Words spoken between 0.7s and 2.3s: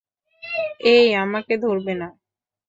এই আমাকে ধরবে না।